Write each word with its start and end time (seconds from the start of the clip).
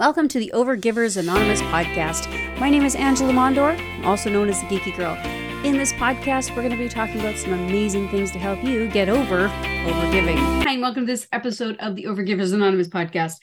Welcome 0.00 0.28
to 0.28 0.38
the 0.38 0.50
Overgivers 0.54 1.18
Anonymous 1.18 1.60
podcast. 1.60 2.26
My 2.58 2.70
name 2.70 2.86
is 2.86 2.94
Angela 2.94 3.34
Mondor, 3.34 3.76
also 4.02 4.30
known 4.30 4.48
as 4.48 4.58
the 4.58 4.66
Geeky 4.68 4.96
Girl. 4.96 5.14
In 5.62 5.76
this 5.76 5.92
podcast, 5.92 6.56
we're 6.56 6.62
going 6.62 6.70
to 6.70 6.78
be 6.78 6.88
talking 6.88 7.20
about 7.20 7.36
some 7.36 7.52
amazing 7.52 8.08
things 8.08 8.30
to 8.30 8.38
help 8.38 8.64
you 8.64 8.88
get 8.88 9.10
over 9.10 9.48
overgiving. 9.48 10.38
Hi, 10.64 10.72
and 10.72 10.80
welcome 10.80 11.02
to 11.06 11.12
this 11.12 11.28
episode 11.32 11.76
of 11.80 11.96
the 11.96 12.04
Overgivers 12.04 12.54
Anonymous 12.54 12.88
podcast. 12.88 13.34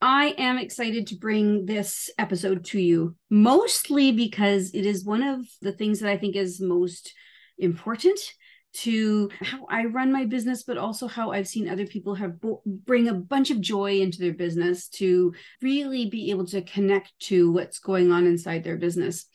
I 0.00 0.34
am 0.38 0.58
excited 0.58 1.06
to 1.06 1.14
bring 1.14 1.66
this 1.66 2.10
episode 2.18 2.64
to 2.64 2.80
you, 2.80 3.14
mostly 3.30 4.10
because 4.10 4.74
it 4.74 4.86
is 4.86 5.04
one 5.04 5.22
of 5.22 5.46
the 5.62 5.70
things 5.70 6.00
that 6.00 6.10
I 6.10 6.16
think 6.16 6.34
is 6.34 6.60
most 6.60 7.14
important 7.58 8.18
to 8.78 9.30
how 9.40 9.66
I 9.68 9.86
run 9.86 10.12
my 10.12 10.24
business, 10.24 10.62
but 10.62 10.78
also 10.78 11.06
how 11.06 11.32
I've 11.32 11.48
seen 11.48 11.68
other 11.68 11.86
people 11.86 12.14
have 12.14 12.34
bring 12.64 13.08
a 13.08 13.14
bunch 13.14 13.50
of 13.50 13.60
joy 13.60 14.00
into 14.00 14.18
their 14.18 14.34
business 14.34 14.88
to 14.90 15.34
really 15.62 16.08
be 16.08 16.30
able 16.30 16.46
to 16.46 16.62
connect 16.62 17.12
to 17.20 17.50
what's 17.52 17.78
going 17.78 18.12
on 18.12 18.26
inside 18.26 18.64
their 18.64 18.76
business. 18.76 19.26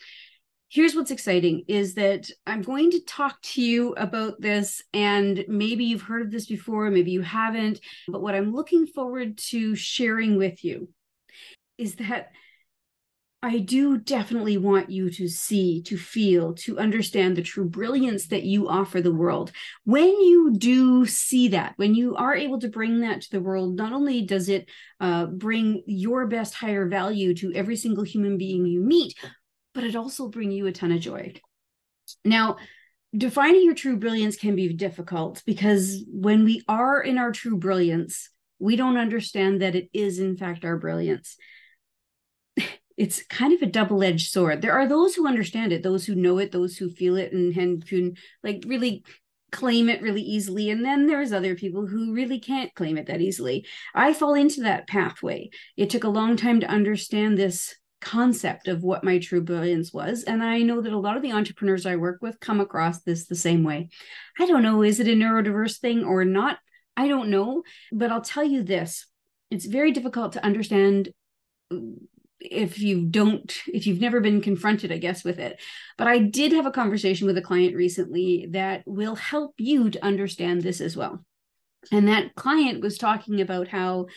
Here's 0.69 0.95
what's 0.95 1.11
exciting 1.11 1.65
is 1.67 1.95
that 1.95 2.29
I'm 2.47 2.61
going 2.61 2.91
to 2.91 3.03
talk 3.03 3.41
to 3.41 3.61
you 3.61 3.91
about 3.93 4.39
this, 4.39 4.81
and 4.93 5.43
maybe 5.47 5.83
you've 5.83 6.01
heard 6.01 6.21
of 6.21 6.31
this 6.31 6.45
before, 6.45 6.89
maybe 6.89 7.11
you 7.11 7.21
haven't, 7.21 7.81
but 8.07 8.21
what 8.21 8.35
I'm 8.35 8.53
looking 8.53 8.87
forward 8.87 9.37
to 9.49 9.75
sharing 9.75 10.37
with 10.37 10.63
you 10.63 10.87
is 11.77 11.95
that 11.95 12.31
I 13.43 13.57
do 13.57 13.97
definitely 13.97 14.57
want 14.57 14.91
you 14.91 15.09
to 15.09 15.27
see, 15.27 15.81
to 15.83 15.97
feel, 15.97 16.53
to 16.55 16.77
understand 16.77 17.35
the 17.35 17.41
true 17.41 17.65
brilliance 17.65 18.27
that 18.27 18.43
you 18.43 18.69
offer 18.69 19.01
the 19.01 19.13
world. 19.13 19.51
When 19.83 20.09
you 20.09 20.53
do 20.55 21.07
see 21.07 21.47
that, 21.47 21.73
when 21.77 21.95
you 21.95 22.15
are 22.15 22.35
able 22.35 22.59
to 22.59 22.69
bring 22.69 22.99
that 22.99 23.21
to 23.21 23.31
the 23.31 23.41
world, 23.41 23.75
not 23.75 23.93
only 23.93 24.21
does 24.21 24.47
it 24.47 24.69
uh, 24.99 25.25
bring 25.25 25.81
your 25.87 26.27
best 26.27 26.53
higher 26.53 26.87
value 26.87 27.33
to 27.35 27.51
every 27.53 27.75
single 27.77 28.03
human 28.03 28.37
being 28.37 28.67
you 28.67 28.79
meet, 28.79 29.15
but 29.73 29.83
it 29.83 29.95
also 29.95 30.27
bring 30.29 30.51
you 30.51 30.67
a 30.67 30.71
ton 30.71 30.91
of 30.91 30.99
joy. 30.99 31.33
Now, 32.23 32.57
defining 33.17 33.65
your 33.65 33.73
true 33.73 33.97
brilliance 33.97 34.35
can 34.35 34.55
be 34.55 34.71
difficult 34.73 35.41
because 35.47 36.05
when 36.07 36.45
we 36.45 36.61
are 36.67 37.01
in 37.01 37.17
our 37.17 37.31
true 37.31 37.57
brilliance, 37.57 38.29
we 38.59 38.75
don't 38.75 38.97
understand 38.97 39.63
that 39.63 39.73
it 39.73 39.89
is 39.93 40.19
in 40.19 40.37
fact 40.37 40.63
our 40.63 40.77
brilliance 40.77 41.37
it's 42.97 43.23
kind 43.23 43.53
of 43.53 43.61
a 43.61 43.71
double-edged 43.71 44.29
sword. 44.29 44.61
There 44.61 44.73
are 44.73 44.87
those 44.87 45.15
who 45.15 45.27
understand 45.27 45.71
it, 45.71 45.83
those 45.83 46.05
who 46.05 46.15
know 46.15 46.37
it, 46.37 46.51
those 46.51 46.77
who 46.77 46.89
feel 46.89 47.15
it 47.15 47.31
and, 47.31 47.55
and 47.55 47.85
can 47.85 48.15
like 48.43 48.63
really 48.67 49.03
claim 49.51 49.89
it 49.89 50.01
really 50.01 50.21
easily. 50.21 50.69
And 50.69 50.83
then 50.83 51.07
there's 51.07 51.33
other 51.33 51.55
people 51.55 51.85
who 51.85 52.13
really 52.13 52.39
can't 52.39 52.73
claim 52.73 52.97
it 52.97 53.07
that 53.07 53.21
easily. 53.21 53.65
I 53.93 54.13
fall 54.13 54.33
into 54.33 54.61
that 54.61 54.87
pathway. 54.87 55.49
It 55.77 55.89
took 55.89 56.03
a 56.03 56.09
long 56.09 56.35
time 56.35 56.59
to 56.61 56.67
understand 56.67 57.37
this 57.37 57.75
concept 58.01 58.67
of 58.67 58.81
what 58.81 59.03
my 59.03 59.19
true 59.19 59.41
brilliance 59.41 59.93
was. 59.93 60.23
And 60.23 60.43
I 60.43 60.59
know 60.59 60.81
that 60.81 60.93
a 60.93 60.97
lot 60.97 61.17
of 61.17 61.21
the 61.21 61.33
entrepreneurs 61.33 61.85
I 61.85 61.97
work 61.97 62.19
with 62.21 62.39
come 62.39 62.59
across 62.59 63.01
this 63.01 63.27
the 63.27 63.35
same 63.35 63.63
way. 63.63 63.89
I 64.39 64.47
don't 64.47 64.63
know, 64.63 64.81
is 64.81 64.99
it 64.99 65.07
a 65.07 65.11
neurodiverse 65.11 65.79
thing 65.79 66.03
or 66.03 66.25
not? 66.25 66.57
I 66.97 67.07
don't 67.07 67.29
know. 67.29 67.63
But 67.91 68.11
I'll 68.11 68.21
tell 68.21 68.43
you 68.43 68.63
this 68.63 69.05
it's 69.51 69.65
very 69.65 69.91
difficult 69.91 70.33
to 70.33 70.45
understand 70.45 71.09
if 72.43 72.79
you 72.79 73.05
don't 73.05 73.53
if 73.67 73.85
you've 73.85 74.01
never 74.01 74.19
been 74.19 74.41
confronted 74.41 74.91
i 74.91 74.97
guess 74.97 75.23
with 75.23 75.39
it. 75.39 75.61
But 75.97 76.07
i 76.07 76.17
did 76.17 76.51
have 76.53 76.65
a 76.65 76.71
conversation 76.71 77.27
with 77.27 77.37
a 77.37 77.41
client 77.41 77.75
recently 77.75 78.47
that 78.51 78.83
will 78.85 79.15
help 79.15 79.55
you 79.57 79.89
to 79.89 80.03
understand 80.03 80.61
this 80.61 80.81
as 80.81 80.97
well. 80.97 81.23
And 81.91 82.07
that 82.07 82.35
client 82.35 82.81
was 82.81 82.97
talking 82.97 83.41
about 83.41 83.67
how 83.67 84.07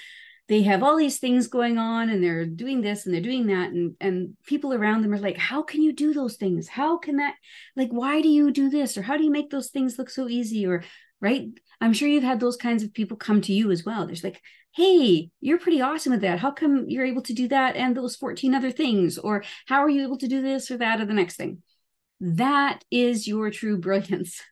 they 0.46 0.62
have 0.62 0.82
all 0.82 0.96
these 0.96 1.18
things 1.18 1.46
going 1.46 1.78
on 1.78 2.10
and 2.10 2.22
they're 2.22 2.44
doing 2.44 2.82
this 2.82 3.06
and 3.06 3.14
they're 3.14 3.22
doing 3.22 3.46
that. 3.46 3.70
And 3.72 3.94
and 4.00 4.36
people 4.44 4.74
around 4.74 5.02
them 5.02 5.14
are 5.14 5.18
like 5.18 5.38
how 5.38 5.62
can 5.62 5.82
you 5.82 5.92
do 5.92 6.12
those 6.12 6.36
things? 6.36 6.68
How 6.68 6.98
can 6.98 7.16
that 7.16 7.34
like 7.76 7.90
why 7.90 8.20
do 8.20 8.28
you 8.28 8.50
do 8.50 8.68
this? 8.68 8.98
Or 8.98 9.02
how 9.02 9.16
do 9.16 9.24
you 9.24 9.30
make 9.30 9.50
those 9.50 9.70
things 9.70 9.98
look 9.98 10.10
so 10.10 10.28
easy? 10.28 10.66
Or 10.66 10.84
right 11.24 11.48
i'm 11.80 11.92
sure 11.92 12.06
you've 12.08 12.22
had 12.22 12.38
those 12.38 12.56
kinds 12.56 12.84
of 12.84 12.94
people 12.94 13.16
come 13.16 13.40
to 13.40 13.52
you 13.52 13.72
as 13.72 13.84
well 13.84 14.06
there's 14.06 14.22
like 14.22 14.40
hey, 14.74 15.30
you're 15.40 15.58
pretty 15.58 15.80
awesome 15.80 16.12
at 16.12 16.20
that. 16.22 16.40
How 16.40 16.50
come 16.50 16.86
you're 16.88 17.04
able 17.04 17.22
to 17.22 17.32
do 17.32 17.46
that 17.48 17.76
and 17.76 17.96
those 17.96 18.16
14 18.16 18.54
other 18.54 18.72
things? 18.72 19.18
Or 19.18 19.44
how 19.66 19.84
are 19.84 19.88
you 19.88 20.02
able 20.02 20.18
to 20.18 20.28
do 20.28 20.42
this 20.42 20.70
or 20.70 20.78
that 20.78 21.00
or 21.00 21.06
the 21.06 21.14
next 21.14 21.36
thing? 21.36 21.62
That 22.20 22.84
is 22.90 23.28
your 23.28 23.50
true 23.50 23.78
brilliance. 23.78 24.40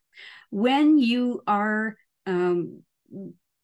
When 0.50 0.98
you 0.98 1.40
are 1.46 1.96
um, 2.26 2.82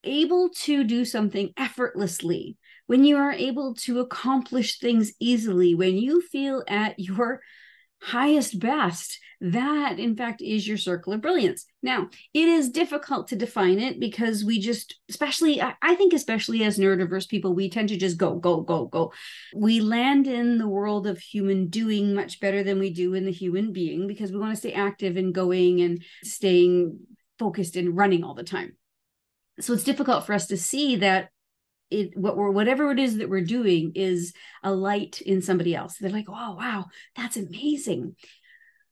able 0.02 0.48
to 0.62 0.84
do 0.84 1.04
something 1.04 1.52
effortlessly, 1.54 2.56
when 2.86 3.04
you 3.04 3.18
are 3.18 3.30
able 3.30 3.74
to 3.84 4.00
accomplish 4.00 4.78
things 4.78 5.12
easily, 5.20 5.74
when 5.74 5.98
you 5.98 6.22
feel 6.22 6.64
at 6.66 6.98
your 6.98 7.42
highest 8.00 8.58
best, 8.58 9.18
that 9.40 10.00
in 10.00 10.16
fact 10.16 10.42
is 10.42 10.66
your 10.66 10.76
circle 10.76 11.12
of 11.12 11.20
brilliance. 11.20 11.64
Now, 11.82 12.08
it 12.34 12.48
is 12.48 12.70
difficult 12.70 13.28
to 13.28 13.36
define 13.36 13.78
it 13.78 14.00
because 14.00 14.44
we 14.44 14.58
just, 14.58 14.96
especially, 15.08 15.62
I 15.62 15.94
think, 15.94 16.12
especially 16.12 16.64
as 16.64 16.78
neurodiverse 16.78 17.28
people, 17.28 17.54
we 17.54 17.70
tend 17.70 17.90
to 17.90 17.96
just 17.96 18.16
go, 18.16 18.34
go, 18.34 18.62
go, 18.62 18.86
go. 18.86 19.12
We 19.54 19.80
land 19.80 20.26
in 20.26 20.58
the 20.58 20.66
world 20.66 21.06
of 21.06 21.18
human 21.18 21.68
doing 21.68 22.14
much 22.14 22.40
better 22.40 22.64
than 22.64 22.80
we 22.80 22.90
do 22.90 23.14
in 23.14 23.24
the 23.24 23.32
human 23.32 23.72
being 23.72 24.08
because 24.08 24.32
we 24.32 24.38
want 24.38 24.52
to 24.52 24.56
stay 24.56 24.72
active 24.72 25.16
and 25.16 25.32
going 25.32 25.80
and 25.82 26.02
staying 26.24 26.98
focused 27.38 27.76
and 27.76 27.96
running 27.96 28.24
all 28.24 28.34
the 28.34 28.42
time. 28.42 28.76
So 29.60 29.72
it's 29.72 29.84
difficult 29.84 30.26
for 30.26 30.32
us 30.32 30.48
to 30.48 30.56
see 30.56 30.96
that 30.96 31.30
it 31.90 32.16
what 32.16 32.36
we're 32.36 32.50
whatever 32.50 32.90
it 32.90 32.98
is 32.98 33.18
that 33.18 33.30
we're 33.30 33.40
doing 33.40 33.92
is 33.94 34.32
a 34.62 34.72
light 34.72 35.20
in 35.20 35.42
somebody 35.42 35.74
else. 35.74 35.96
They're 35.98 36.10
like, 36.10 36.28
oh 36.28 36.54
wow, 36.54 36.86
that's 37.16 37.36
amazing. 37.36 38.16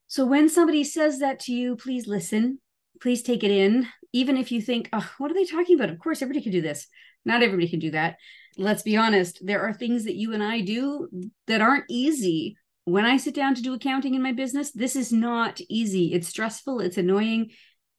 So 0.06 0.24
when 0.24 0.48
somebody 0.48 0.84
says 0.84 1.18
that 1.18 1.40
to 1.40 1.52
you, 1.52 1.76
please 1.76 2.06
listen. 2.06 2.60
Please 3.00 3.22
take 3.22 3.44
it 3.44 3.50
in. 3.50 3.86
Even 4.12 4.36
if 4.36 4.50
you 4.50 4.62
think, 4.62 4.88
oh, 4.92 5.10
what 5.18 5.30
are 5.30 5.34
they 5.34 5.44
talking 5.44 5.76
about? 5.76 5.90
Of 5.90 5.98
course, 5.98 6.22
everybody 6.22 6.42
can 6.42 6.52
do 6.52 6.62
this. 6.62 6.86
Not 7.24 7.42
everybody 7.42 7.68
can 7.68 7.80
do 7.80 7.90
that. 7.90 8.16
Let's 8.56 8.82
be 8.82 8.96
honest. 8.96 9.44
There 9.44 9.62
are 9.62 9.74
things 9.74 10.04
that 10.04 10.14
you 10.14 10.32
and 10.32 10.42
I 10.42 10.60
do 10.60 11.08
that 11.46 11.60
aren't 11.60 11.84
easy. 11.90 12.56
When 12.84 13.04
I 13.04 13.16
sit 13.16 13.34
down 13.34 13.54
to 13.56 13.62
do 13.62 13.74
accounting 13.74 14.14
in 14.14 14.22
my 14.22 14.32
business, 14.32 14.70
this 14.70 14.96
is 14.96 15.12
not 15.12 15.60
easy. 15.68 16.14
It's 16.14 16.28
stressful. 16.28 16.80
It's 16.80 16.96
annoying. 16.96 17.50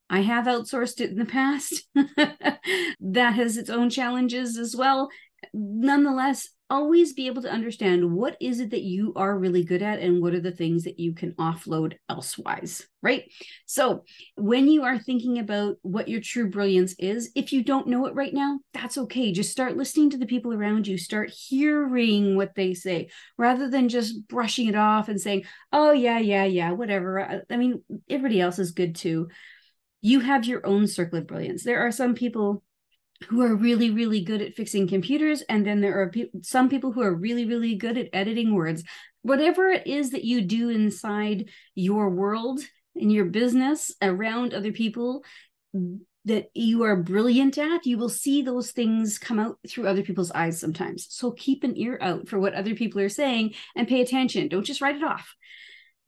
I 0.09 0.22
have 0.22 0.45
outsourced 0.45 1.01
it 1.01 1.12
in 1.12 1.18
the 1.18 1.25
past. 1.25 1.88
that 1.95 3.34
has 3.34 3.57
its 3.57 3.69
own 3.69 3.90
challenges 3.90 4.57
as 4.57 4.75
well. 4.75 5.09
Nonetheless, 5.53 6.50
always 6.69 7.13
be 7.13 7.28
able 7.28 7.41
to 7.41 7.51
understand 7.51 8.12
what 8.12 8.35
is 8.41 8.59
it 8.59 8.72
that 8.72 8.81
you 8.81 9.13
are 9.16 9.38
really 9.38 9.63
good 9.63 9.81
at 9.81 10.00
and 10.00 10.22
what 10.22 10.34
are 10.34 10.41
the 10.41 10.51
things 10.51 10.84
that 10.84 11.00
you 11.00 11.13
can 11.13 11.31
offload 11.34 11.94
elsewise 12.09 12.85
right? 13.03 13.31
So 13.66 14.03
when 14.35 14.67
you 14.67 14.84
are 14.84 15.00
thinking 15.00 15.40
about 15.40 15.78
what 15.81 16.09
your 16.09 16.19
true 16.19 16.50
brilliance 16.50 16.94
is 17.00 17.31
if 17.35 17.53
you 17.53 17.63
don't 17.63 17.88
know 17.88 18.06
it 18.07 18.16
right 18.16 18.34
now 18.34 18.59
that's 18.73 18.97
okay. 18.97 19.31
Just 19.31 19.51
start 19.51 19.78
listening 19.78 20.09
to 20.09 20.17
the 20.17 20.25
people 20.25 20.53
around 20.53 20.88
you. 20.88 20.97
Start 20.97 21.29
hearing 21.29 22.35
what 22.35 22.53
they 22.56 22.73
say 22.73 23.09
rather 23.38 23.69
than 23.69 23.88
just 23.88 24.28
brushing 24.28 24.67
it 24.67 24.75
off 24.75 25.07
and 25.07 25.22
saying 25.22 25.46
oh 25.72 25.91
yeah 25.91 26.19
yeah 26.19 26.44
yeah 26.44 26.72
whatever. 26.72 27.44
I 27.50 27.57
mean 27.57 27.81
everybody 28.09 28.41
else 28.41 28.59
is 28.59 28.72
good 28.72 28.96
too 28.96 29.29
you 30.02 30.19
have 30.19 30.46
your 30.46 30.66
own 30.66 30.88
circle 30.88 31.19
of 31.19 31.28
brilliance. 31.28 31.63
There 31.63 31.85
are 31.85 31.91
some 31.91 32.13
people 32.13 32.63
who 33.30 33.41
are 33.41 33.56
really 33.56 33.90
really 33.90 34.22
good 34.22 34.41
at 34.41 34.53
fixing 34.53 34.88
computers 34.88 35.41
and 35.50 35.66
then 35.66 35.81
there 35.81 36.00
are 36.00 36.12
pe- 36.12 36.30
some 36.44 36.69
people 36.69 36.91
who 36.91 37.02
are 37.02 37.13
really 37.13 37.46
really 37.46 37.75
good 37.75 37.97
at 37.97 38.09
editing 38.13 38.53
words. 38.53 38.84
Whatever 39.24 39.69
it 39.69 39.88
is 39.88 40.12
that 40.12 40.24
you 40.24 40.41
do 40.41 40.69
inside 40.69 41.50
your 41.74 42.09
world 42.09 42.59
in 42.96 43.09
your 43.09 43.25
business 43.25 43.91
around 44.02 44.53
other 44.53 44.72
people 44.72 45.24
that 46.25 46.50
you 46.53 46.84
are 46.84 46.96
brilliant 46.96 47.58
at 47.58 47.85
you 47.85 47.97
will 47.97 48.09
see 48.09 48.41
those 48.41 48.72
things 48.72 49.18
come 49.18 49.40
out 49.40 49.58
through 49.68 49.88
other 49.88 50.03
people's 50.03 50.31
eyes 50.31 50.59
sometimes. 50.59 51.08
So 51.09 51.31
keep 51.31 51.64
an 51.64 51.78
ear 51.78 51.97
out 52.02 52.28
for 52.28 52.40
what 52.40 52.53
other 52.53 52.75
people 52.75 53.02
are 53.02 53.09
saying 53.09 53.55
and 53.76 53.88
pay 53.88 54.02
attention. 54.02 54.47
Don't 54.47 54.66
just 54.66 54.82
write 54.82 54.97
it 54.97 55.03
off 55.03 55.34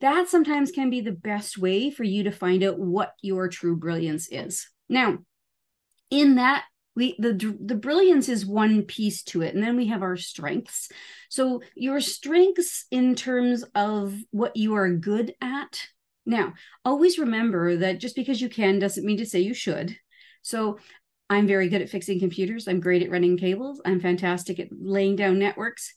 that 0.00 0.28
sometimes 0.28 0.70
can 0.70 0.90
be 0.90 1.00
the 1.00 1.12
best 1.12 1.58
way 1.58 1.90
for 1.90 2.04
you 2.04 2.24
to 2.24 2.30
find 2.30 2.62
out 2.62 2.78
what 2.78 3.12
your 3.22 3.48
true 3.48 3.76
brilliance 3.76 4.28
is. 4.30 4.68
Now 4.88 5.18
in 6.10 6.36
that 6.36 6.64
we 6.96 7.14
the 7.18 7.56
the 7.64 7.76
brilliance 7.76 8.28
is 8.28 8.44
one 8.44 8.82
piece 8.82 9.22
to 9.22 9.42
it 9.42 9.54
and 9.54 9.62
then 9.62 9.76
we 9.76 9.86
have 9.86 10.02
our 10.02 10.16
strengths. 10.16 10.90
So 11.28 11.62
your 11.74 12.00
strengths 12.00 12.86
in 12.90 13.14
terms 13.14 13.64
of 13.74 14.14
what 14.30 14.56
you 14.56 14.74
are 14.74 14.90
good 14.90 15.34
at. 15.40 15.80
Now 16.26 16.54
always 16.84 17.18
remember 17.18 17.76
that 17.76 18.00
just 18.00 18.16
because 18.16 18.40
you 18.40 18.48
can 18.48 18.78
doesn't 18.78 19.04
mean 19.06 19.18
to 19.18 19.26
say 19.26 19.40
you 19.40 19.54
should. 19.54 19.96
So 20.42 20.78
i'm 21.28 21.46
very 21.46 21.68
good 21.68 21.82
at 21.82 21.90
fixing 21.90 22.18
computers. 22.18 22.66
I'm 22.66 22.80
great 22.80 23.02
at 23.02 23.10
running 23.10 23.36
cables. 23.36 23.80
I'm 23.84 24.00
fantastic 24.00 24.58
at 24.58 24.68
laying 24.72 25.14
down 25.14 25.38
networks. 25.38 25.94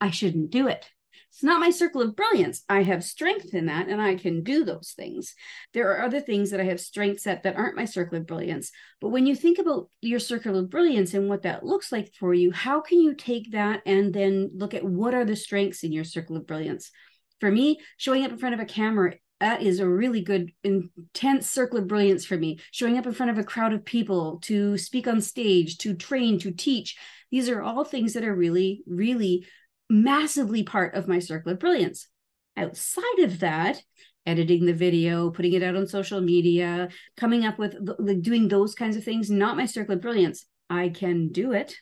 I 0.00 0.10
shouldn't 0.10 0.50
do 0.50 0.66
it 0.66 0.90
It's 1.32 1.44
not 1.44 1.60
my 1.60 1.70
circle 1.70 2.02
of 2.02 2.16
brilliance. 2.16 2.64
I 2.68 2.82
have 2.82 3.04
strength 3.04 3.54
in 3.54 3.66
that 3.66 3.88
and 3.88 4.02
I 4.02 4.16
can 4.16 4.42
do 4.42 4.64
those 4.64 4.94
things. 4.96 5.34
There 5.72 5.90
are 5.92 6.02
other 6.02 6.20
things 6.20 6.50
that 6.50 6.60
I 6.60 6.64
have 6.64 6.80
strengths 6.80 7.26
at 7.26 7.44
that 7.44 7.56
aren't 7.56 7.76
my 7.76 7.84
circle 7.84 8.18
of 8.18 8.26
brilliance. 8.26 8.72
But 9.00 9.10
when 9.10 9.26
you 9.26 9.36
think 9.36 9.58
about 9.58 9.88
your 10.00 10.18
circle 10.18 10.58
of 10.58 10.70
brilliance 10.70 11.14
and 11.14 11.28
what 11.28 11.42
that 11.42 11.64
looks 11.64 11.92
like 11.92 12.12
for 12.18 12.34
you, 12.34 12.50
how 12.50 12.80
can 12.80 13.00
you 13.00 13.14
take 13.14 13.52
that 13.52 13.82
and 13.86 14.12
then 14.12 14.50
look 14.54 14.74
at 14.74 14.84
what 14.84 15.14
are 15.14 15.24
the 15.24 15.36
strengths 15.36 15.84
in 15.84 15.92
your 15.92 16.04
circle 16.04 16.36
of 16.36 16.46
brilliance? 16.46 16.90
For 17.38 17.50
me, 17.50 17.78
showing 17.96 18.24
up 18.24 18.32
in 18.32 18.38
front 18.38 18.54
of 18.54 18.60
a 18.60 18.66
camera 18.66 19.14
that 19.38 19.62
is 19.62 19.80
a 19.80 19.88
really 19.88 20.20
good 20.20 20.52
intense 20.62 21.50
circle 21.50 21.78
of 21.78 21.88
brilliance 21.88 22.26
for 22.26 22.36
me 22.36 22.60
showing 22.70 22.98
up 22.98 23.06
in 23.06 23.12
front 23.12 23.30
of 23.30 23.38
a 23.38 23.44
crowd 23.44 23.72
of 23.72 23.84
people 23.84 24.38
to 24.42 24.76
speak 24.76 25.08
on 25.08 25.20
stage 25.20 25.78
to 25.78 25.94
train 25.94 26.38
to 26.38 26.50
teach 26.50 26.96
these 27.30 27.48
are 27.48 27.62
all 27.62 27.82
things 27.82 28.12
that 28.12 28.24
are 28.24 28.34
really 28.34 28.82
really 28.86 29.46
massively 29.90 30.62
part 30.62 30.94
of 30.94 31.08
my 31.08 31.18
circle 31.18 31.52
of 31.52 31.58
brilliance 31.58 32.08
outside 32.56 33.18
of 33.20 33.40
that 33.40 33.82
editing 34.26 34.66
the 34.66 34.72
video 34.72 35.30
putting 35.30 35.52
it 35.52 35.62
out 35.62 35.76
on 35.76 35.86
social 35.86 36.20
media 36.20 36.88
coming 37.16 37.44
up 37.44 37.58
with 37.58 37.76
like 37.98 38.22
doing 38.22 38.48
those 38.48 38.74
kinds 38.74 38.96
of 38.96 39.04
things 39.04 39.30
not 39.30 39.56
my 39.56 39.66
circle 39.66 39.94
of 39.94 40.00
brilliance 40.00 40.46
i 40.68 40.88
can 40.88 41.28
do 41.28 41.52
it 41.52 41.76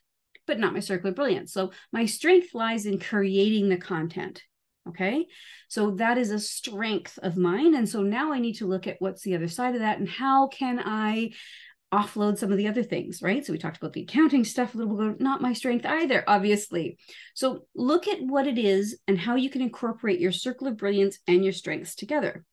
but 0.46 0.58
not 0.58 0.72
my 0.72 0.80
circle 0.80 1.10
of 1.10 1.16
brilliance 1.16 1.52
so 1.52 1.70
my 1.92 2.06
strength 2.06 2.54
lies 2.54 2.86
in 2.86 2.98
creating 2.98 3.68
the 3.68 3.76
content 3.76 4.42
Okay. 4.88 5.26
So 5.68 5.92
that 5.92 6.16
is 6.16 6.30
a 6.30 6.38
strength 6.38 7.18
of 7.22 7.36
mine. 7.36 7.74
And 7.74 7.88
so 7.88 8.02
now 8.02 8.32
I 8.32 8.38
need 8.38 8.54
to 8.54 8.66
look 8.66 8.86
at 8.86 8.96
what's 9.00 9.22
the 9.22 9.34
other 9.34 9.48
side 9.48 9.74
of 9.74 9.82
that 9.82 9.98
and 9.98 10.08
how 10.08 10.48
can 10.48 10.80
I 10.82 11.32
offload 11.92 12.38
some 12.38 12.52
of 12.52 12.58
the 12.58 12.68
other 12.68 12.82
things, 12.82 13.22
right? 13.22 13.44
So 13.44 13.52
we 13.52 13.58
talked 13.58 13.78
about 13.78 13.92
the 13.92 14.02
accounting 14.02 14.44
stuff 14.44 14.74
a 14.74 14.78
little 14.78 14.96
bit, 14.96 15.20
not 15.20 15.40
my 15.40 15.52
strength 15.52 15.86
either, 15.86 16.22
obviously. 16.26 16.98
So 17.34 17.64
look 17.74 18.06
at 18.08 18.20
what 18.20 18.46
it 18.46 18.58
is 18.58 18.98
and 19.06 19.18
how 19.18 19.36
you 19.36 19.50
can 19.50 19.62
incorporate 19.62 20.20
your 20.20 20.32
circle 20.32 20.66
of 20.66 20.76
brilliance 20.76 21.18
and 21.26 21.42
your 21.42 21.52
strengths 21.52 21.94
together. 21.94 22.44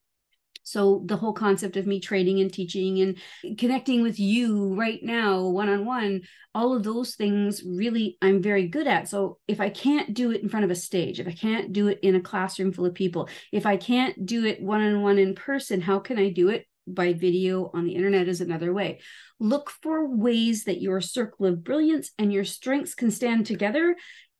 So 0.63 1.03
the 1.05 1.17
whole 1.17 1.33
concept 1.33 1.77
of 1.77 1.85
me 1.85 1.99
training 1.99 2.39
and 2.39 2.51
teaching 2.51 2.99
and 2.99 3.57
connecting 3.57 4.01
with 4.01 4.19
you 4.19 4.73
right 4.73 4.99
now, 5.03 5.47
one 5.47 5.69
on 5.69 5.85
one, 5.85 6.21
all 6.55 6.75
of 6.75 6.83
those 6.83 7.15
things 7.15 7.61
really 7.63 8.17
I'm 8.19 8.41
very 8.41 8.67
good 8.67 8.87
at. 8.87 9.07
So 9.07 9.37
if 9.47 9.61
I 9.61 9.69
can't 9.69 10.15
do 10.15 10.31
it 10.31 10.41
in 10.41 10.49
front 10.49 10.63
of 10.63 10.71
a 10.71 10.75
stage, 10.75 11.19
if 11.19 11.27
I 11.27 11.33
can't 11.33 11.71
do 11.71 11.87
it 11.89 11.99
in 12.01 12.15
a 12.15 12.21
classroom 12.21 12.71
full 12.71 12.87
of 12.87 12.95
people, 12.95 13.29
if 13.51 13.67
I 13.67 13.77
can't 13.77 14.25
do 14.25 14.43
it 14.45 14.59
one 14.59 14.81
on 14.81 15.03
one 15.03 15.19
in 15.19 15.35
person, 15.35 15.81
how 15.81 15.99
can 15.99 16.17
I 16.17 16.29
do 16.31 16.49
it 16.49 16.65
by 16.87 17.13
video 17.13 17.71
on 17.73 17.85
the 17.85 17.95
internet 17.95 18.27
is 18.27 18.41
another 18.41 18.73
way. 18.73 18.99
Look 19.39 19.69
for 19.69 20.07
ways 20.07 20.65
that 20.65 20.81
your 20.81 21.01
circle 21.01 21.45
of 21.45 21.63
brilliance 21.63 22.11
and 22.17 22.31
your 22.31 22.45
strengths 22.45 22.95
can 22.95 23.11
stand 23.11 23.45
together 23.45 23.95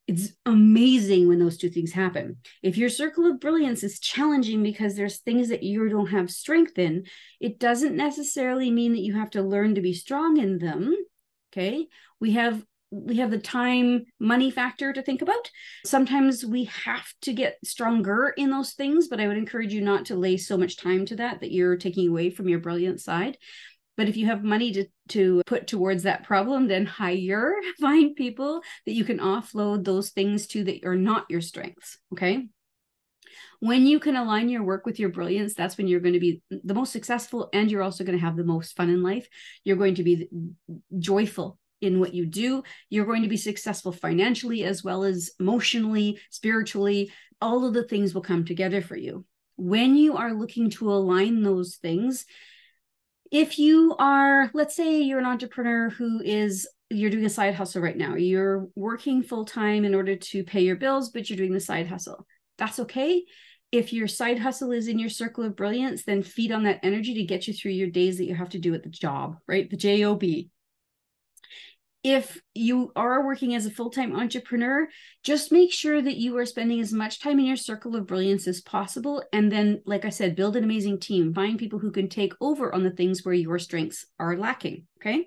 it's 0.08 0.34
amazing 0.46 1.28
when 1.28 1.40
those 1.40 1.58
two 1.58 1.70
things 1.70 1.92
happen. 1.92 2.38
If 2.62 2.78
your 2.78 2.90
circle 2.90 3.26
of 3.26 3.40
brilliance 3.40 3.84
is 3.84 4.00
challenging 4.00 4.62
because 4.62 4.96
there's 4.96 5.18
things 5.18 5.50
that 5.50 5.64
you 5.64 5.90
don't 5.90 6.08
have 6.08 6.30
strength 6.30 6.78
in, 6.78 7.06
it 7.40 7.60
doesn't 7.60 7.96
necessarily 7.96 8.70
mean 8.70 8.94
that 8.94 9.02
you 9.02 9.16
have 9.16 9.32
to 9.32 9.42
learn 9.42 9.76
to 9.76 9.82
be 9.82 9.94
strong 9.94 10.38
in 10.38 10.60
them. 10.60 10.96
Okay. 11.52 11.88
We 12.20 12.34
have 12.34 12.64
we 12.92 13.18
have 13.18 13.32
the 13.32 13.38
time 13.38 14.06
money 14.20 14.52
factor 14.52 14.94
to 14.94 15.02
think 15.02 15.22
about. 15.22 15.50
Sometimes 15.86 16.46
we 16.46 16.66
have 16.66 17.08
to 17.22 17.34
get 17.34 17.58
stronger 17.64 18.34
in 18.38 18.50
those 18.50 18.74
things, 18.74 19.08
but 19.08 19.20
I 19.20 19.28
would 19.28 19.38
encourage 19.38 19.74
you 19.74 19.82
not 19.82 20.06
to 20.06 20.16
lay 20.16 20.38
so 20.38 20.58
much 20.58 20.78
time 20.78 21.06
to 21.08 21.16
that 21.18 21.42
that 21.42 21.52
you're 21.52 21.78
taking 21.78 22.08
away 22.08 22.30
from 22.30 22.48
your 22.48 22.60
brilliant 22.60 23.02
side. 23.02 23.38
But 23.98 24.10
if 24.10 24.18
you 24.18 24.26
have 24.26 24.44
money 24.44 24.74
to, 24.74 24.86
to 25.10 25.42
put 25.46 25.68
towards 25.68 26.04
that 26.04 26.24
problem, 26.24 26.68
then 26.68 26.86
hire, 26.86 27.56
find 27.80 28.16
people 28.16 28.62
that 28.86 28.94
you 28.94 29.06
can 29.06 29.20
offload 29.20 29.86
those 29.86 30.10
things 30.10 30.48
to 30.48 30.64
that 30.66 30.86
are 30.86 30.98
not 30.98 31.26
your 31.30 31.42
strengths. 31.42 31.98
Okay. 32.14 32.48
When 33.60 33.86
you 33.86 34.00
can 34.00 34.16
align 34.16 34.50
your 34.50 34.64
work 34.64 34.86
with 34.86 35.00
your 35.00 35.10
brilliance, 35.10 35.54
that's 35.54 35.78
when 35.78 35.88
you're 35.88 36.02
going 36.02 36.14
to 36.14 36.20
be 36.20 36.42
the 36.50 36.74
most 36.74 36.92
successful 36.92 37.50
and 37.54 37.72
you're 37.72 37.82
also 37.82 38.04
going 38.04 38.18
to 38.18 38.24
have 38.24 38.36
the 38.36 38.44
most 38.44 38.76
fun 38.76 38.90
in 38.90 39.02
life. 39.02 39.28
You're 39.64 39.78
going 39.78 39.96
to 39.96 40.04
be 40.04 40.28
joyful 41.00 41.58
in 41.82 42.00
what 42.00 42.14
you 42.14 42.26
do. 42.26 42.64
You're 42.90 43.06
going 43.06 43.24
to 43.24 43.30
be 43.30 43.38
successful 43.38 43.92
financially 43.92 44.64
as 44.64 44.84
well 44.84 45.04
as 45.04 45.32
emotionally, 45.40 46.20
spiritually. 46.30 47.12
All 47.42 47.66
of 47.66 47.74
the 47.74 47.84
things 47.84 48.14
will 48.14 48.22
come 48.22 48.46
together 48.46 48.82
for 48.82 48.96
you. 48.96 49.26
When 49.58 49.96
you 49.96 50.18
are 50.18 50.34
looking 50.34 50.70
to 50.72 50.92
align 50.92 51.44
those 51.44 51.76
things, 51.76 52.26
if 53.32 53.58
you 53.60 53.96
are 53.98 54.50
let's 54.54 54.76
say 54.76 55.02
you're 55.02 55.20
an 55.20 55.26
entrepreneur 55.26 55.90
who 55.90 56.22
is 56.22 56.68
you're 56.90 57.10
doing 57.10 57.26
a 57.26 57.30
side 57.30 57.56
hustle 57.56 57.82
right 57.82 57.98
now 57.98 58.16
you're 58.16 58.68
working 58.76 59.24
full 59.24 59.46
time 59.46 59.84
in 59.84 59.96
order 59.96 60.16
to 60.16 60.44
pay 60.44 60.62
your 60.62 60.76
bills 60.76 61.10
but 61.10 61.30
you're 61.30 61.38
doing 61.38 61.54
the 61.54 61.60
side 61.60 61.88
hustle 61.88 62.26
that's 62.58 62.80
okay 62.80 63.24
if 63.72 63.92
your 63.92 64.08
side 64.08 64.40
hustle 64.40 64.72
is 64.72 64.88
in 64.88 65.00
your 65.00 65.10
circle 65.10 65.44
of 65.44 65.56
brilliance 65.56 66.06
then 66.06 66.22
feed 66.22 66.52
on 66.52 66.64
that 66.64 66.80
energy 66.84 67.16
to 67.16 67.24
get 67.24 67.48
you 67.48 67.54
through 67.54 67.72
your 67.72 67.90
days 67.90 68.18
that 68.18 68.26
you 68.26 68.36
have 68.36 68.50
to 68.50 68.60
do 68.60 68.74
at 68.74 68.84
the 68.84 68.90
job 68.90 69.38
right 69.48 69.70
the 69.70 69.78
job 69.78 70.24
if 72.06 72.40
you 72.54 72.92
are 72.96 73.26
working 73.26 73.56
as 73.56 73.66
a 73.66 73.72
full-time 73.72 74.16
entrepreneur 74.16 74.88
just 75.24 75.52
make 75.52 75.74
sure 75.74 76.04
that 76.04 76.18
you 76.18 76.38
are 76.38 76.46
spending 76.46 76.80
as 76.80 76.94
much 76.94 77.20
time 77.20 77.40
in 77.40 77.46
your 77.46 77.56
circle 77.56 77.96
of 77.96 78.06
brilliance 78.06 78.48
as 78.48 78.62
possible. 78.62 79.24
And 79.34 79.52
then 79.52 79.82
like 79.86 80.06
i 80.06 80.10
said 80.10 80.36
build 80.36 80.56
an 80.56 80.64
amazing 80.64 81.00
team. 81.00 81.34
Find 81.34 81.58
people 81.58 81.80
who 81.80 81.92
can 81.92 82.08
take 82.08 82.34
over 82.40 82.74
on 82.74 82.84
the 82.84 82.92
things 82.92 83.26
where 83.26 83.34
your 83.34 83.58
strengths 83.58 84.06
are 84.20 84.38
lacking 84.38 84.86
okay 85.02 85.26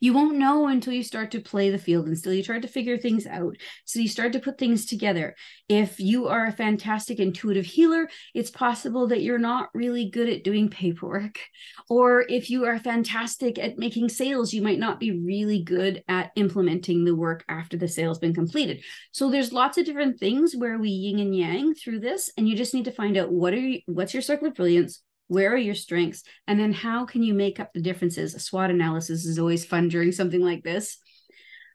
you 0.00 0.12
won't 0.12 0.36
know 0.36 0.68
until 0.68 0.92
you 0.92 1.02
start 1.02 1.30
to 1.32 1.40
play 1.40 1.70
the 1.70 1.78
field 1.78 2.06
and 2.06 2.16
still 2.16 2.32
you 2.32 2.42
start 2.42 2.62
to 2.62 2.68
figure 2.68 2.98
things 2.98 3.26
out. 3.26 3.56
So 3.84 4.00
you 4.00 4.08
start 4.08 4.32
to 4.32 4.40
put 4.40 4.58
things 4.58 4.86
together. 4.86 5.34
If 5.68 5.98
you 5.98 6.28
are 6.28 6.46
a 6.46 6.52
fantastic 6.52 7.18
intuitive 7.18 7.64
healer, 7.64 8.08
it's 8.34 8.50
possible 8.50 9.08
that 9.08 9.22
you're 9.22 9.38
not 9.38 9.70
really 9.74 10.10
good 10.10 10.28
at 10.28 10.44
doing 10.44 10.68
paperwork. 10.68 11.40
Or 11.88 12.24
if 12.28 12.50
you 12.50 12.64
are 12.64 12.78
fantastic 12.78 13.58
at 13.58 13.78
making 13.78 14.08
sales, 14.08 14.52
you 14.52 14.62
might 14.62 14.78
not 14.78 15.00
be 15.00 15.18
really 15.18 15.62
good 15.62 16.02
at 16.08 16.30
implementing 16.36 17.04
the 17.04 17.14
work 17.14 17.44
after 17.48 17.76
the 17.76 17.88
sale's 17.88 18.18
been 18.18 18.34
completed. 18.34 18.82
So 19.12 19.30
there's 19.30 19.52
lots 19.52 19.78
of 19.78 19.86
different 19.86 20.20
things 20.20 20.54
where 20.56 20.78
we 20.78 20.90
yin 20.90 21.18
and 21.18 21.34
yang 21.34 21.74
through 21.74 22.00
this 22.00 22.30
and 22.36 22.48
you 22.48 22.56
just 22.56 22.74
need 22.74 22.84
to 22.84 22.92
find 22.92 23.16
out 23.16 23.32
what 23.32 23.52
are 23.52 23.58
you, 23.58 23.80
what's 23.86 24.14
your 24.14 24.22
circle 24.22 24.48
of 24.48 24.54
brilliance, 24.54 25.02
where 25.28 25.52
are 25.52 25.58
your 25.58 25.74
strengths? 25.74 26.22
And 26.46 26.58
then 26.58 26.72
how 26.72 27.06
can 27.06 27.22
you 27.22 27.34
make 27.34 27.60
up 27.60 27.72
the 27.72 27.80
differences? 27.80 28.34
A 28.34 28.40
swot 28.40 28.70
analysis 28.70 29.24
is 29.24 29.38
always 29.38 29.64
fun 29.64 29.88
during 29.88 30.12
something 30.12 30.40
like 30.40 30.62
this. 30.62 30.98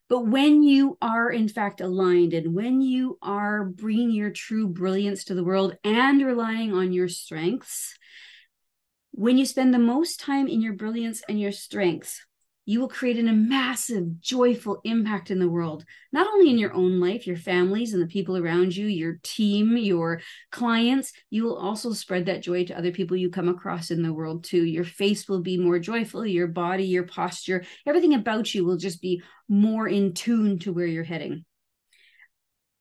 But 0.08 0.28
when 0.28 0.64
you 0.64 0.98
are 1.02 1.30
in 1.30 1.48
fact 1.48 1.82
aligned 1.82 2.34
and 2.34 2.56
when 2.56 2.82
you 2.82 3.20
are 3.22 3.66
bringing 3.66 4.12
your 4.12 4.32
true 4.32 4.68
brilliance 4.68 5.26
to 5.26 5.36
the 5.36 5.44
world 5.44 5.78
and 5.84 6.26
relying 6.26 6.74
on 6.74 6.92
your 6.92 7.08
strengths 7.08 7.96
when 9.12 9.38
you 9.38 9.46
spend 9.46 9.74
the 9.74 9.80
most 9.80 10.20
time 10.20 10.48
in 10.48 10.62
your 10.62 10.74
brilliance 10.74 11.22
and 11.28 11.40
your 11.40 11.52
strengths 11.52 12.26
you 12.70 12.80
will 12.80 12.88
create 12.88 13.18
a 13.18 13.24
massive, 13.24 14.22
joyful 14.22 14.80
impact 14.84 15.32
in 15.32 15.40
the 15.40 15.50
world, 15.50 15.84
not 16.12 16.28
only 16.28 16.52
in 16.52 16.60
your 16.60 16.72
own 16.72 17.00
life, 17.00 17.26
your 17.26 17.36
families 17.36 17.96
and 17.96 18.04
the 18.04 18.06
people 18.06 18.38
around 18.38 18.76
you, 18.76 18.86
your 18.86 19.20
team, 19.24 19.76
your 19.76 20.22
clients. 20.52 21.12
You 21.32 21.46
will 21.46 21.58
also 21.58 21.94
spread 21.94 22.28
that 22.28 22.44
joy 22.44 22.66
to 22.66 22.78
other 22.78 22.92
people 22.92 23.18
you 23.18 23.32
come 23.32 23.50
across 23.50 23.90
in 23.90 24.04
the 24.04 24.14
world 24.14 24.44
too. 24.44 24.64
Your 24.64 24.84
face 24.84 25.28
will 25.28 25.42
be 25.42 25.58
more 25.58 25.80
joyful, 25.80 26.24
your 26.24 26.46
body, 26.46 26.84
your 26.84 27.08
posture, 27.08 27.66
everything 27.88 28.14
about 28.14 28.54
you 28.54 28.64
will 28.64 28.78
just 28.78 29.02
be 29.02 29.24
more 29.48 29.88
in 29.88 30.14
tune 30.14 30.60
to 30.60 30.72
where 30.72 30.86
you're 30.86 31.04
heading. 31.04 31.46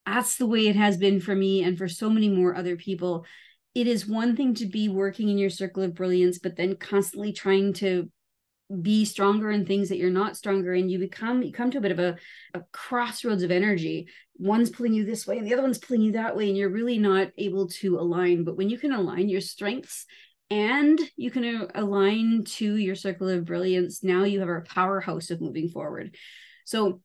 That's 0.04 0.36
the 0.36 0.46
way 0.46 0.68
it 0.68 0.76
has 0.76 0.98
been 0.98 1.18
for 1.18 1.34
me 1.34 1.64
and 1.64 1.78
for 1.78 1.88
so 1.88 2.10
many 2.10 2.28
more 2.28 2.54
other 2.54 2.76
people. 2.76 3.24
It 3.74 3.86
is 3.86 4.06
one 4.06 4.36
thing 4.36 4.52
to 4.56 4.66
be 4.66 4.90
working 4.90 5.30
in 5.30 5.38
your 5.38 5.48
circle 5.48 5.82
of 5.82 5.94
brilliance, 5.94 6.38
but 6.38 6.56
then 6.56 6.76
constantly 6.76 7.32
trying 7.32 7.72
to 7.74 8.10
be 8.82 9.04
stronger 9.04 9.50
in 9.50 9.64
things 9.64 9.88
that 9.88 9.96
you're 9.96 10.10
not 10.10 10.36
stronger 10.36 10.74
in 10.74 10.90
you 10.90 10.98
become 10.98 11.42
you 11.42 11.52
come 11.52 11.70
to 11.70 11.78
a 11.78 11.80
bit 11.80 11.92
of 11.92 11.98
a, 11.98 12.16
a 12.54 12.60
crossroads 12.72 13.42
of 13.42 13.50
energy. 13.50 14.08
One's 14.36 14.70
pulling 14.70 14.92
you 14.92 15.04
this 15.04 15.26
way 15.26 15.38
and 15.38 15.46
the 15.46 15.54
other 15.54 15.62
one's 15.62 15.78
pulling 15.78 16.02
you 16.02 16.12
that 16.12 16.36
way 16.36 16.48
and 16.48 16.56
you're 16.56 16.68
really 16.68 16.98
not 16.98 17.28
able 17.38 17.68
to 17.68 17.98
align. 17.98 18.44
But 18.44 18.56
when 18.56 18.68
you 18.68 18.78
can 18.78 18.92
align 18.92 19.28
your 19.28 19.40
strengths 19.40 20.04
and 20.50 20.98
you 21.16 21.30
can 21.30 21.44
uh, 21.44 21.66
align 21.74 22.44
to 22.44 22.76
your 22.76 22.94
circle 22.94 23.28
of 23.28 23.44
brilliance 23.44 24.02
now 24.02 24.24
you 24.24 24.40
have 24.40 24.48
a 24.48 24.60
powerhouse 24.60 25.30
of 25.30 25.40
moving 25.40 25.68
forward. 25.68 26.14
So 26.64 27.00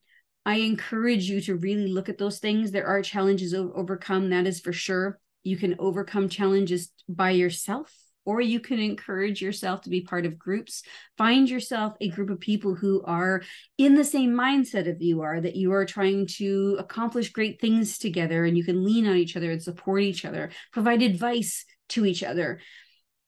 i 0.46 0.56
encourage 0.56 1.24
you 1.24 1.40
to 1.40 1.56
really 1.56 1.88
look 1.88 2.10
at 2.10 2.18
those 2.18 2.40
things. 2.40 2.70
There 2.70 2.86
are 2.86 3.00
challenges 3.00 3.54
overcome 3.54 4.30
that 4.30 4.46
is 4.46 4.60
for 4.60 4.74
sure. 4.74 5.18
You 5.42 5.56
can 5.56 5.76
overcome 5.78 6.28
challenges 6.28 6.92
by 7.08 7.30
yourself 7.30 8.03
or 8.24 8.40
you 8.40 8.60
can 8.60 8.78
encourage 8.78 9.42
yourself 9.42 9.82
to 9.82 9.90
be 9.90 10.00
part 10.00 10.26
of 10.26 10.38
groups. 10.38 10.82
Find 11.18 11.48
yourself 11.48 11.94
a 12.00 12.08
group 12.08 12.30
of 12.30 12.40
people 12.40 12.74
who 12.74 13.02
are 13.04 13.42
in 13.78 13.94
the 13.94 14.04
same 14.04 14.32
mindset 14.32 14.88
of 14.88 15.02
you 15.02 15.22
are, 15.22 15.40
that 15.40 15.56
you 15.56 15.72
are 15.72 15.84
trying 15.84 16.26
to 16.38 16.76
accomplish 16.78 17.32
great 17.32 17.60
things 17.60 17.98
together 17.98 18.44
and 18.44 18.56
you 18.56 18.64
can 18.64 18.84
lean 18.84 19.06
on 19.06 19.16
each 19.16 19.36
other 19.36 19.50
and 19.50 19.62
support 19.62 20.02
each 20.02 20.24
other, 20.24 20.50
provide 20.72 21.02
advice 21.02 21.64
to 21.90 22.06
each 22.06 22.22
other. 22.22 22.60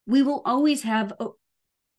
We 0.06 0.22
will 0.22 0.42
always 0.44 0.82
have 0.82 1.12
uh, 1.18 1.28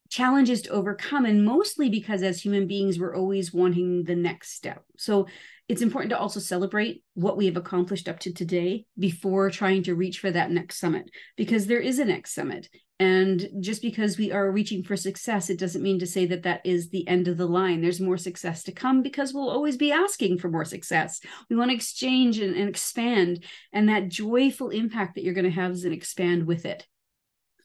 challenges 0.10 0.62
to 0.64 0.70
overcome, 0.70 1.26
and 1.26 1.44
mostly 1.44 1.90
because 1.90 2.24
as 2.24 2.42
human 2.42 2.68
beings, 2.68 2.98
we're 2.98 3.16
always 3.16 3.54
wanting 3.54 4.06
the 4.06 4.16
next 4.16 4.54
step. 4.54 4.84
So 4.98 5.28
it's 5.70 5.82
important 5.82 6.12
to 6.12 6.18
also 6.18 6.40
celebrate 6.40 7.04
what 7.14 7.36
we 7.36 7.46
have 7.46 7.58
accomplished 7.58 8.08
up 8.08 8.20
to 8.20 8.34
today 8.34 8.86
before 8.98 9.50
trying 9.50 9.84
to 9.84 9.96
reach 9.96 10.20
for 10.20 10.32
that 10.32 10.50
next 10.50 10.80
summit 10.80 11.10
because 11.36 11.68
there 11.68 11.82
is 11.82 12.00
a 12.00 12.06
next 12.06 12.34
summit. 12.34 12.70
And 13.00 13.48
just 13.60 13.82
because 13.82 14.18
we 14.18 14.32
are 14.32 14.50
reaching 14.50 14.82
for 14.82 14.96
success 14.96 15.50
it 15.50 15.60
doesn't 15.60 15.84
mean 15.84 16.00
to 16.00 16.08
say 16.08 16.26
that 16.28 16.44
that 16.44 16.62
is 16.66 16.90
the 16.90 17.08
end 17.08 17.28
of 17.28 17.38
the 17.38 17.46
line. 17.46 17.82
There's 17.82 18.00
more 18.00 18.18
success 18.18 18.64
to 18.64 18.72
come 18.72 19.04
because 19.04 19.34
we'll 19.34 19.50
always 19.50 19.76
be 19.76 19.92
asking 19.92 20.38
for 20.38 20.50
more 20.50 20.66
success. 20.66 21.20
We 21.50 21.58
want 21.58 21.72
to 21.72 21.76
exchange 21.76 22.40
and, 22.40 22.56
and 22.56 22.70
expand 22.70 23.44
and 23.74 23.90
that 23.90 24.08
joyful 24.08 24.70
impact 24.70 25.16
that 25.16 25.24
you're 25.24 25.34
going 25.34 25.46
to 25.46 25.52
have 25.52 25.72
is 25.72 25.86
an 25.86 25.94
expand 25.94 26.48
with 26.48 26.66
it. 26.66 26.88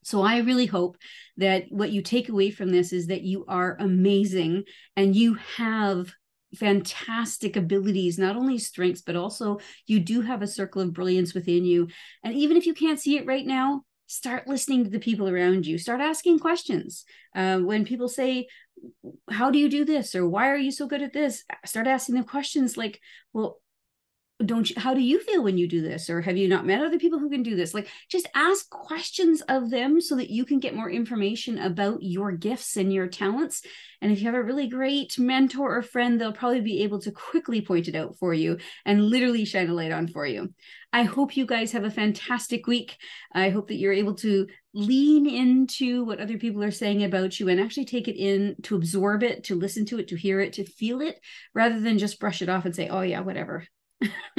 So 0.04 0.22
I 0.22 0.38
really 0.38 0.66
hope 0.66 0.96
that 1.36 1.66
what 1.70 1.92
you 1.92 2.02
take 2.02 2.28
away 2.28 2.50
from 2.50 2.70
this 2.70 2.92
is 2.92 3.06
that 3.06 3.22
you 3.22 3.44
are 3.46 3.76
amazing 3.78 4.64
and 4.96 5.14
you 5.14 5.34
have 5.56 6.12
fantastic 6.54 7.56
abilities, 7.56 8.18
not 8.18 8.36
only 8.36 8.58
strengths, 8.58 9.02
but 9.02 9.16
also 9.16 9.58
you 9.86 10.00
do 10.00 10.20
have 10.20 10.42
a 10.42 10.46
circle 10.46 10.82
of 10.82 10.92
brilliance 10.92 11.34
within 11.34 11.64
you. 11.64 11.88
And 12.22 12.34
even 12.34 12.56
if 12.56 12.66
you 12.66 12.74
can't 12.74 13.00
see 13.00 13.16
it 13.16 13.26
right 13.26 13.46
now, 13.46 13.82
start 14.06 14.46
listening 14.46 14.84
to 14.84 14.90
the 14.90 14.98
people 14.98 15.28
around 15.28 15.66
you, 15.66 15.78
start 15.78 16.00
asking 16.00 16.38
questions. 16.38 17.04
Uh, 17.34 17.58
when 17.58 17.84
people 17.84 18.08
say, 18.08 18.46
How 19.30 19.50
do 19.50 19.58
you 19.58 19.70
do 19.70 19.84
this? 19.86 20.14
or 20.14 20.28
Why 20.28 20.50
are 20.50 20.56
you 20.56 20.70
so 20.70 20.86
good 20.86 21.02
at 21.02 21.14
this? 21.14 21.44
Start 21.64 21.86
asking 21.86 22.16
them 22.16 22.24
questions 22.24 22.76
like, 22.76 23.00
Well, 23.32 23.61
don't 24.42 24.68
you 24.68 24.76
how 24.78 24.94
do 24.94 25.00
you 25.00 25.20
feel 25.20 25.42
when 25.42 25.58
you 25.58 25.68
do 25.68 25.80
this? 25.82 26.10
Or 26.10 26.20
have 26.20 26.36
you 26.36 26.48
not 26.48 26.66
met 26.66 26.82
other 26.82 26.98
people 26.98 27.18
who 27.18 27.30
can 27.30 27.42
do 27.42 27.56
this? 27.56 27.74
Like 27.74 27.88
just 28.08 28.28
ask 28.34 28.68
questions 28.70 29.40
of 29.42 29.70
them 29.70 30.00
so 30.00 30.16
that 30.16 30.30
you 30.30 30.44
can 30.44 30.58
get 30.58 30.74
more 30.74 30.90
information 30.90 31.58
about 31.58 32.02
your 32.02 32.32
gifts 32.32 32.76
and 32.76 32.92
your 32.92 33.06
talents. 33.06 33.62
And 34.00 34.10
if 34.10 34.20
you 34.20 34.26
have 34.26 34.34
a 34.34 34.42
really 34.42 34.68
great 34.68 35.18
mentor 35.18 35.76
or 35.76 35.82
friend 35.82 36.20
they'll 36.20 36.32
probably 36.32 36.60
be 36.60 36.82
able 36.82 37.00
to 37.00 37.12
quickly 37.12 37.60
point 37.60 37.88
it 37.88 37.94
out 37.94 38.16
for 38.18 38.34
you 38.34 38.58
and 38.84 39.04
literally 39.04 39.44
shine 39.44 39.68
a 39.68 39.74
light 39.74 39.92
on 39.92 40.08
for 40.08 40.26
you. 40.26 40.52
I 40.92 41.04
hope 41.04 41.36
you 41.36 41.46
guys 41.46 41.72
have 41.72 41.84
a 41.84 41.90
fantastic 41.90 42.66
week. 42.66 42.98
I 43.32 43.48
hope 43.48 43.68
that 43.68 43.76
you're 43.76 43.94
able 43.94 44.14
to 44.16 44.46
lean 44.74 45.26
into 45.26 46.04
what 46.04 46.20
other 46.20 46.38
people 46.38 46.62
are 46.62 46.70
saying 46.70 47.04
about 47.04 47.38
you 47.38 47.48
and 47.48 47.60
actually 47.60 47.84
take 47.84 48.08
it 48.08 48.16
in 48.16 48.56
to 48.62 48.74
absorb 48.74 49.22
it 49.22 49.44
to 49.44 49.54
listen 49.54 49.84
to 49.86 49.98
it 49.98 50.08
to 50.08 50.16
hear 50.16 50.40
it 50.40 50.54
to 50.54 50.64
feel 50.64 51.00
it 51.00 51.20
rather 51.54 51.78
than 51.80 51.98
just 51.98 52.18
brush 52.18 52.40
it 52.40 52.48
off 52.48 52.64
and 52.64 52.74
say 52.74 52.88
oh 52.88 53.02
yeah 53.02 53.20
whatever 53.20 53.66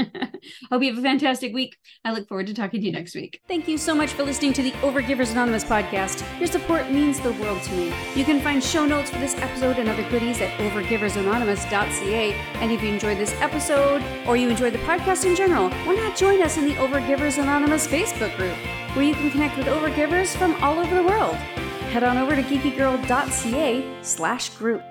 Hope 0.69 0.83
you 0.83 0.89
have 0.89 0.97
a 0.97 1.01
fantastic 1.01 1.53
week. 1.53 1.77
I 2.03 2.11
look 2.11 2.27
forward 2.27 2.47
to 2.47 2.53
talking 2.53 2.81
to 2.81 2.85
you 2.85 2.91
next 2.91 3.15
week. 3.15 3.41
Thank 3.47 3.67
you 3.67 3.77
so 3.77 3.95
much 3.95 4.11
for 4.11 4.23
listening 4.23 4.53
to 4.53 4.63
the 4.63 4.71
Overgivers 4.81 5.31
Anonymous 5.31 5.63
podcast. 5.63 6.23
Your 6.39 6.47
support 6.47 6.91
means 6.91 7.19
the 7.19 7.31
world 7.33 7.61
to 7.63 7.73
me. 7.73 7.93
You 8.15 8.25
can 8.25 8.41
find 8.41 8.63
show 8.63 8.85
notes 8.85 9.09
for 9.09 9.19
this 9.19 9.37
episode 9.37 9.77
and 9.77 9.89
other 9.89 10.07
goodies 10.09 10.41
at 10.41 10.51
overgiversanonymous.ca. 10.59 12.33
And 12.33 12.71
if 12.71 12.83
you 12.83 12.89
enjoyed 12.89 13.17
this 13.17 13.33
episode 13.41 14.03
or 14.27 14.35
you 14.37 14.49
enjoyed 14.49 14.73
the 14.73 14.79
podcast 14.79 15.25
in 15.25 15.35
general, 15.35 15.69
why 15.69 15.95
not 15.95 16.17
join 16.17 16.41
us 16.41 16.57
in 16.57 16.65
the 16.65 16.75
Overgivers 16.75 17.41
Anonymous 17.41 17.87
Facebook 17.87 18.35
group, 18.37 18.55
where 18.95 19.05
you 19.05 19.13
can 19.13 19.31
connect 19.31 19.57
with 19.57 19.67
overgivers 19.67 20.35
from 20.35 20.55
all 20.63 20.79
over 20.79 20.95
the 20.95 21.03
world. 21.03 21.35
Head 21.93 22.03
on 22.03 22.17
over 22.17 22.35
to 22.35 22.41
geekygirl.ca 22.41 23.97
slash 24.01 24.49
group. 24.49 24.83